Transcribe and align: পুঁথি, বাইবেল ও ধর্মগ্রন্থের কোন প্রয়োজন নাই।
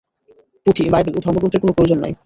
পুঁথি, 0.65 0.83
বাইবেল 0.89 1.13
ও 1.15 1.19
ধর্মগ্রন্থের 1.19 1.61
কোন 1.61 1.69
প্রয়োজন 1.71 1.99
নাই। 2.01 2.13